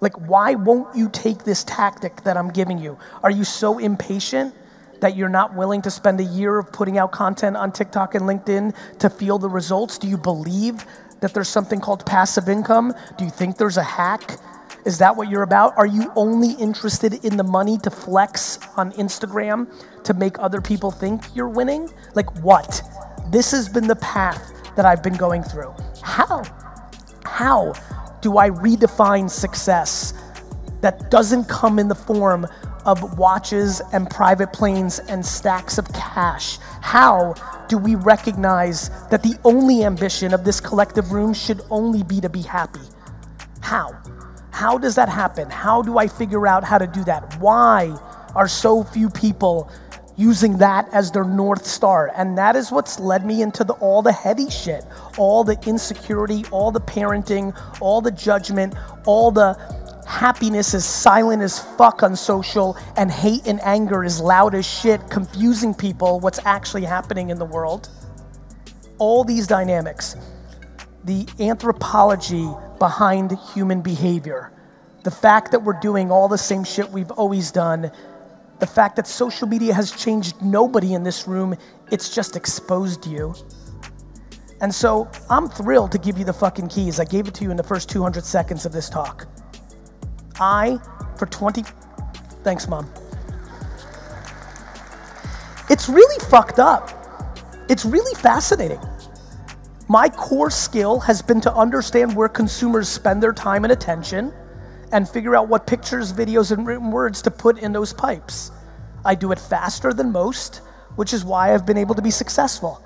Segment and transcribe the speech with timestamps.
[0.00, 2.98] Like, why won't you take this tactic that I'm giving you?
[3.22, 4.54] Are you so impatient
[5.00, 8.24] that you're not willing to spend a year of putting out content on TikTok and
[8.24, 9.98] LinkedIn to feel the results?
[9.98, 10.84] Do you believe
[11.20, 12.94] that there's something called passive income?
[13.16, 14.38] Do you think there's a hack?
[14.84, 15.76] Is that what you're about?
[15.76, 19.68] Are you only interested in the money to flex on Instagram
[20.04, 21.90] to make other people think you're winning?
[22.14, 22.82] Like, what?
[23.30, 25.74] This has been the path that I've been going through.
[26.02, 26.44] How?
[27.24, 27.74] How
[28.20, 30.14] do I redefine success
[30.80, 32.46] that doesn't come in the form
[32.84, 36.58] of watches and private planes and stacks of cash?
[36.80, 37.34] How
[37.68, 42.28] do we recognize that the only ambition of this collective room should only be to
[42.28, 42.80] be happy?
[43.60, 43.96] How?
[44.50, 45.50] How does that happen?
[45.50, 47.38] How do I figure out how to do that?
[47.38, 47.96] Why
[48.34, 49.70] are so few people
[50.18, 52.10] using that as their North Star.
[52.14, 54.84] And that is what's led me into the, all the heady shit,
[55.16, 58.74] all the insecurity, all the parenting, all the judgment,
[59.06, 59.56] all the
[60.06, 65.08] happiness is silent as fuck on social, and hate and anger is loud as shit,
[65.08, 67.88] confusing people what's actually happening in the world.
[68.98, 70.16] All these dynamics,
[71.04, 72.48] the anthropology
[72.80, 74.50] behind human behavior,
[75.04, 77.92] the fact that we're doing all the same shit we've always done
[78.60, 81.56] the fact that social media has changed nobody in this room,
[81.90, 83.34] it's just exposed you.
[84.60, 86.98] And so I'm thrilled to give you the fucking keys.
[86.98, 89.26] I gave it to you in the first 200 seconds of this talk.
[90.40, 90.78] I,
[91.16, 91.62] for 20,
[92.42, 92.90] thanks mom.
[95.70, 96.90] It's really fucked up.
[97.68, 98.80] It's really fascinating.
[99.88, 104.32] My core skill has been to understand where consumers spend their time and attention
[104.92, 108.50] and figure out what pictures, videos, and written words to put in those pipes.
[109.04, 110.62] I do it faster than most,
[110.96, 112.82] which is why I've been able to be successful.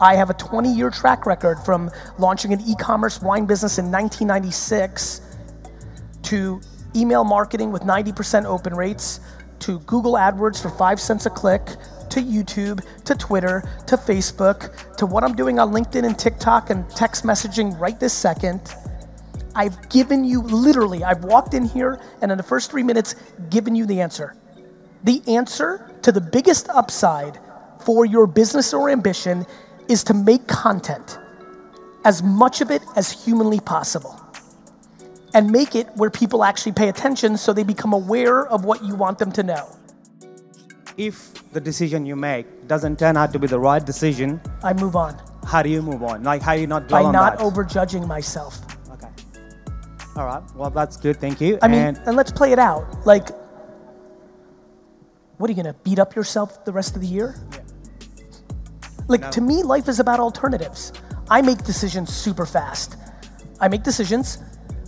[0.00, 3.90] I have a 20 year track record from launching an e commerce wine business in
[3.90, 5.22] 1996
[6.22, 6.60] to
[6.94, 9.20] email marketing with 90% open rates
[9.60, 11.66] to Google AdWords for five cents a click
[12.10, 16.88] to YouTube to Twitter to Facebook to what I'm doing on LinkedIn and TikTok and
[16.90, 18.74] text messaging right this second
[19.54, 23.14] I've given you literally, I've walked in here and in the first three minutes,
[23.50, 24.34] given you the answer.
[25.04, 27.38] The answer to the biggest upside
[27.80, 29.46] for your business or ambition
[29.88, 31.18] is to make content,
[32.04, 34.20] as much of it as humanly possible.
[35.34, 38.94] And make it where people actually pay attention so they become aware of what you
[38.94, 39.76] want them to know.
[40.96, 44.96] If the decision you make doesn't turn out to be the right decision, I move
[44.96, 45.20] on.
[45.46, 46.22] How do you move on?
[46.22, 47.44] Like, how do you not dwell By on not that?
[47.44, 48.60] overjudging myself.
[50.18, 50.42] All right.
[50.56, 51.18] Well, that's good.
[51.18, 51.60] Thank you.
[51.62, 53.06] I mean, and, and let's play it out.
[53.06, 53.28] Like,
[55.36, 57.36] what are you gonna beat up yourself the rest of the year?
[57.52, 57.60] Yeah.
[59.06, 59.30] Like no.
[59.30, 60.92] to me, life is about alternatives.
[61.30, 62.96] I make decisions super fast.
[63.60, 64.38] I make decisions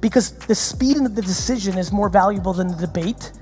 [0.00, 3.32] because the speed of the decision is more valuable than the debate.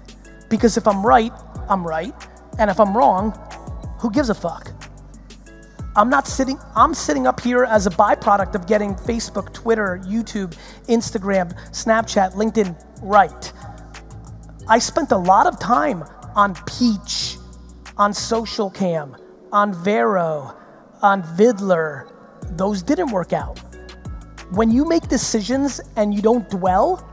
[0.48, 1.32] Because if I'm right,
[1.68, 2.14] I'm right,
[2.60, 3.32] and if I'm wrong,
[3.98, 4.71] who gives a fuck?
[5.94, 10.56] I'm not sitting, I'm sitting up here as a byproduct of getting Facebook, Twitter, YouTube,
[10.88, 13.52] Instagram, Snapchat, LinkedIn right.
[14.68, 16.04] I spent a lot of time
[16.34, 17.36] on Peach,
[17.98, 19.18] on Socialcam,
[19.52, 20.56] on Vero,
[21.02, 22.10] on Vidler.
[22.56, 23.58] Those didn't work out.
[24.52, 27.06] When you make decisions and you don't dwell,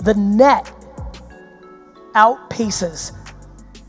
[0.00, 0.70] the net
[2.14, 3.12] outpaces.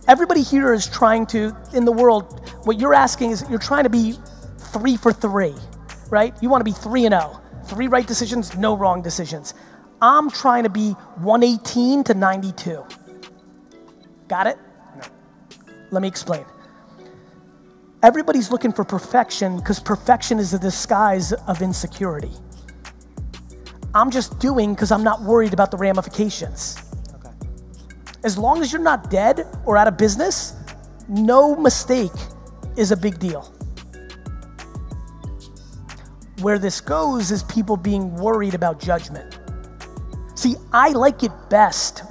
[0.08, 3.90] Everybody here is trying to, in the world, what you're asking is you're trying to
[3.90, 4.16] be
[4.74, 5.56] three for three,
[6.10, 6.34] right?
[6.42, 7.40] You want to be three and oh.
[7.66, 9.54] Three right decisions, no wrong decisions.
[10.02, 12.84] I'm trying to be 118 to 92.
[14.28, 14.58] Got it?
[14.96, 15.04] No.
[15.92, 16.46] Let me explain.
[18.02, 22.32] Everybody's looking for perfection because perfection is a disguise of insecurity.
[23.94, 26.78] I'm just doing because I'm not worried about the ramifications.
[27.16, 27.36] Okay.
[28.24, 30.56] As long as you're not dead or out of business,
[31.08, 32.12] no mistake
[32.78, 33.54] is a big deal.
[36.42, 39.40] Where this goes is people being worried about judgment.
[40.36, 42.04] See, I like it best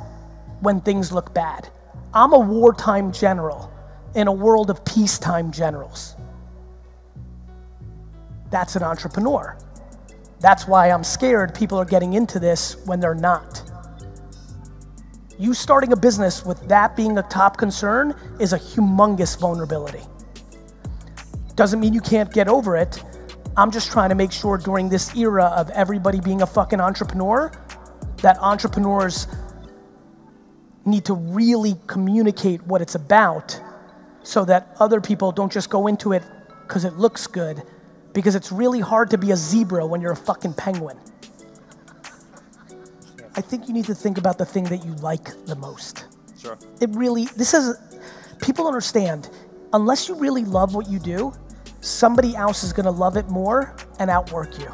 [0.61, 1.69] when things look bad.
[2.13, 3.73] I'm a wartime general
[4.15, 6.15] in a world of peacetime generals.
[8.51, 9.57] That's an entrepreneur.
[10.41, 13.63] That's why I'm scared people are getting into this when they're not.
[15.39, 20.03] You starting a business with that being a top concern is a humongous vulnerability.
[21.55, 23.03] Doesn't mean you can't get over it,
[23.59, 27.51] I'm just trying to make sure during this era of everybody being a fucking entrepreneur,
[28.23, 29.27] that entrepreneurs
[30.85, 33.61] need to really communicate what it's about
[34.23, 36.23] so that other people don't just go into it
[36.63, 37.65] because it looks good,
[38.13, 40.97] because it's really hard to be a zebra when you're a fucking penguin.
[43.35, 46.07] I think you need to think about the thing that you like the most.
[46.41, 46.57] Sure.
[46.81, 47.77] It really, this is,
[48.41, 49.31] people understand,
[49.73, 51.33] unless you really love what you do,
[51.81, 54.73] somebody else is gonna love it more and outwork you.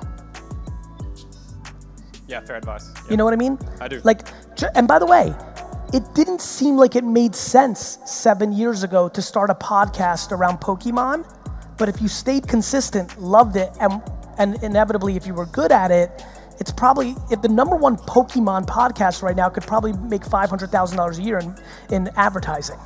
[2.27, 2.91] Yeah, fair advice.
[3.11, 3.59] You know what I mean?
[3.81, 4.01] I do.
[4.03, 4.29] Like,
[4.75, 5.35] and by the way,
[5.93, 10.59] it didn't seem like it made sense seven years ago to start a podcast around
[10.59, 11.25] Pokemon.
[11.77, 14.03] But if you stayed consistent, loved it, and,
[14.39, 16.25] and inevitably, if you were good at it,
[16.61, 21.23] it's probably, if the number one Pokemon podcast right now could probably make $500,000 a
[21.23, 21.55] year in,
[21.91, 22.79] in advertising.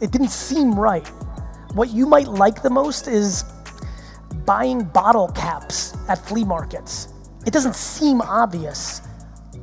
[0.00, 1.10] It didn't seem right.
[1.76, 3.44] What you might like the most is
[4.46, 7.08] buying bottle caps at flea markets.
[7.44, 9.02] It doesn't seem obvious,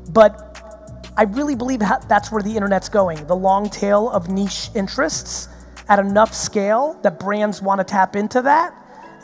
[0.09, 3.25] but I really believe that's where the internet's going.
[3.25, 5.47] The long tail of niche interests
[5.89, 8.75] at enough scale that brands want to tap into that.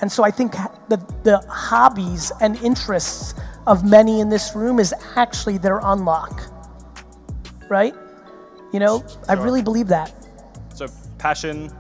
[0.02, 0.54] And so I think
[0.88, 3.36] the, the hobbies and interests
[3.68, 6.42] of many in this room is actually their unlock,
[7.70, 7.94] right?
[8.74, 10.12] You know, I really believe that.
[10.74, 10.88] So
[11.20, 11.72] passion,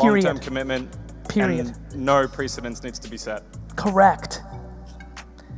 [0.00, 0.24] Period.
[0.24, 0.96] long-term commitment,
[1.28, 1.66] Period.
[1.92, 3.42] and no precedence needs to be set.
[3.76, 4.42] Correct.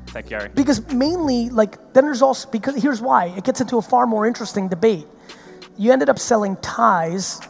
[0.08, 0.50] Thank you, Gary.
[0.55, 4.26] Because mainly, like, then there's also, because here's why it gets into a far more
[4.26, 5.06] interesting debate.
[5.76, 7.40] You ended up selling ties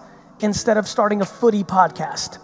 [0.41, 2.39] instead of starting a footy podcast.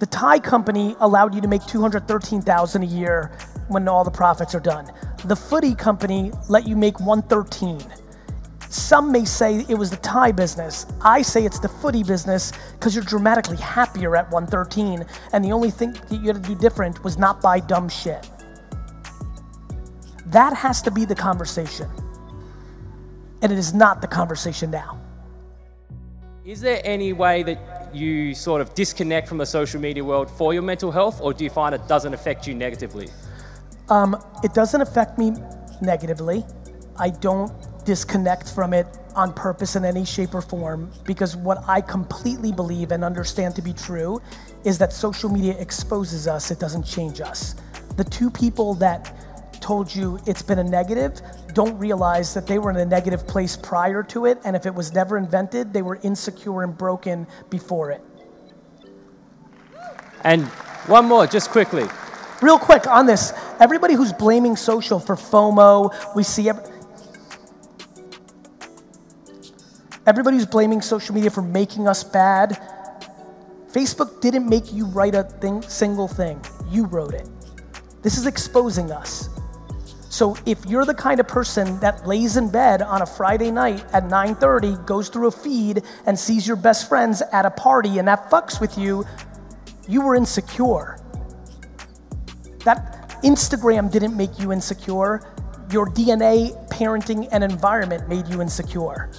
[0.00, 3.38] The tie company allowed you to make 213,000 a year
[3.68, 4.90] when all the profits are done.
[5.24, 7.80] The footy company let you make 113.
[8.74, 10.84] Some may say it was the tie business.
[11.00, 15.70] I say it's the footy business because you're dramatically happier at 113, and the only
[15.70, 18.28] thing that you had to do different was not buy dumb shit.
[20.26, 21.88] That has to be the conversation.
[23.42, 25.00] And it is not the conversation now.
[26.44, 30.52] Is there any way that you sort of disconnect from the social media world for
[30.52, 33.08] your mental health, or do you find it doesn't affect you negatively?
[33.88, 35.32] Um, it doesn't affect me
[35.80, 36.44] negatively.
[36.96, 37.52] I don't
[37.84, 42.92] disconnect from it on purpose in any shape or form because what I completely believe
[42.92, 44.20] and understand to be true
[44.64, 47.54] is that social media exposes us, it doesn't change us.
[47.96, 49.14] The two people that
[49.60, 51.20] told you it's been a negative
[51.54, 54.74] don't realize that they were in a negative place prior to it, and if it
[54.74, 58.02] was never invented, they were insecure and broken before it.
[60.24, 60.42] And
[60.86, 61.86] one more, just quickly.
[62.42, 66.68] Real quick on this, everybody who's blaming social for FOMO, we see ev-
[70.06, 72.60] everybody who's blaming social media for making us bad.
[73.70, 76.44] Facebook didn't make you write a thing, single thing.
[76.68, 77.28] You wrote it.
[78.02, 79.28] This is exposing us.
[80.10, 83.84] So if you're the kind of person that lays in bed on a Friday night
[83.92, 88.06] at 9:30, goes through a feed and sees your best friends at a party and
[88.06, 89.04] that fucks with you,
[89.88, 90.98] you were insecure.
[92.64, 95.20] That Instagram didn't make you insecure.
[95.70, 99.10] Your DNA, parenting, and environment made you insecure.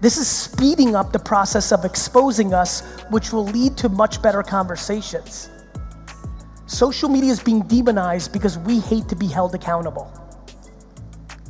[0.00, 4.44] This is speeding up the process of exposing us, which will lead to much better
[4.44, 5.50] conversations.
[6.66, 10.12] Social media is being demonized because we hate to be held accountable.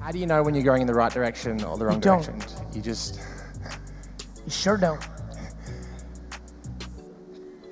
[0.00, 2.24] How do you know when you're going in the right direction or the wrong don't.
[2.24, 2.66] direction?
[2.72, 3.20] You just.
[4.46, 5.06] You sure don't.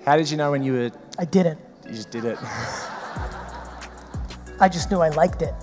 [0.05, 0.91] How did you know when you were?
[1.19, 1.59] I didn't.
[1.87, 2.39] You just did it.
[4.61, 5.55] I just knew I liked it.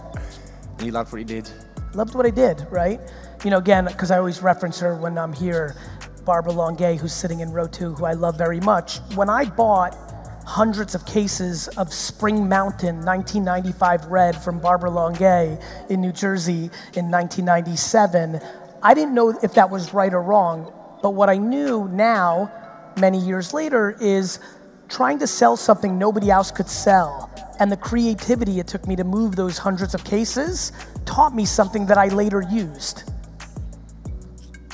[0.82, 1.50] you loved what you did.
[1.94, 3.00] loved what I did, right?
[3.44, 5.76] You know, again, because I always reference her when I'm here,
[6.24, 9.00] Barbara Longuet, who's sitting in row two, who I love very much.
[9.16, 9.98] When I bought
[10.46, 17.12] hundreds of cases of Spring Mountain 1995 red from Barbara Longuet in New Jersey in
[17.12, 18.40] 1997,
[18.82, 20.72] I didn't know if that was right or wrong.
[21.02, 22.50] But what I knew now,
[22.98, 24.40] many years later, is
[24.88, 29.04] trying to sell something nobody else could sell and the creativity it took me to
[29.04, 30.72] move those hundreds of cases
[31.06, 33.13] taught me something that I later used.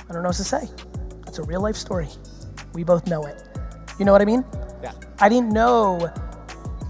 [0.10, 0.68] I don't know what to say.
[1.28, 2.08] It's a real life story.
[2.74, 3.44] We both know it.
[4.00, 4.44] You know what I mean?
[4.82, 4.94] Yeah.
[5.20, 6.12] I didn't know,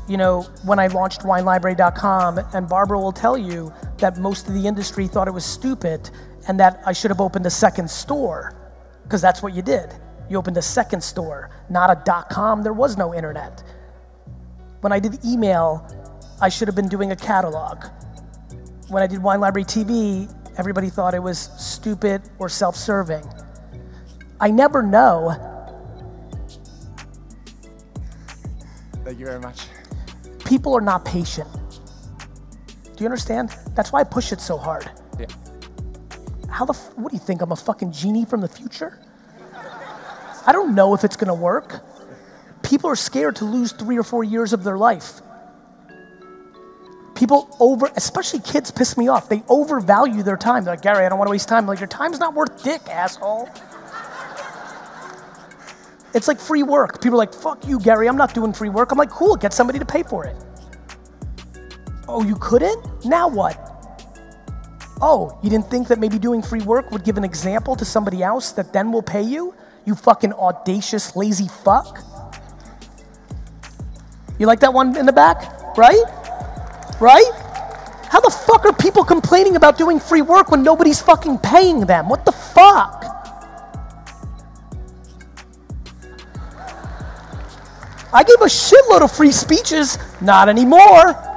[0.07, 4.65] you know, when I launched winelibrary.com, and Barbara will tell you that most of the
[4.67, 6.09] industry thought it was stupid
[6.47, 8.55] and that I should have opened a second store,
[9.03, 9.93] because that's what you did.
[10.29, 12.63] You opened a second store, not a dot com.
[12.63, 13.63] There was no internet.
[14.81, 15.85] When I did email,
[16.41, 17.83] I should have been doing a catalog.
[18.87, 23.23] When I did Wine Library TV, everybody thought it was stupid or self serving.
[24.41, 25.33] I never know.
[29.05, 29.61] Thank you very much.
[30.45, 31.47] People are not patient.
[32.83, 33.55] Do you understand?
[33.73, 34.91] That's why I push it so hard.
[35.17, 35.27] Yeah.
[36.49, 37.41] How the, f- what do you think?
[37.41, 38.99] I'm a fucking genie from the future?
[40.45, 41.81] I don't know if it's gonna work.
[42.63, 45.21] People are scared to lose three or four years of their life.
[47.19, 49.27] People over, especially kids, piss me off.
[49.27, 50.63] They overvalue their time.
[50.63, 51.65] They're like, Gary, I don't want to waste time.
[51.65, 53.49] I'm like, your time's not worth dick, asshole.
[56.13, 57.01] it's like free work.
[57.01, 58.93] People are like, fuck you, Gary, I'm not doing free work.
[58.93, 60.37] I'm like, cool, get somebody to pay for it.
[62.07, 63.03] Oh, you couldn't?
[63.03, 63.57] Now what?
[65.01, 68.23] Oh, you didn't think that maybe doing free work would give an example to somebody
[68.23, 69.53] else that then will pay you?
[69.83, 71.99] You fucking audacious, lazy fuck.
[74.37, 75.75] You like that one in the back?
[75.77, 76.01] Right?
[76.99, 77.31] Right?
[78.09, 82.09] How the fuck are people complaining about doing free work when nobody's fucking paying them?
[82.09, 83.05] What the fuck?
[88.11, 91.28] I gave a shitload of free speeches, not anymore.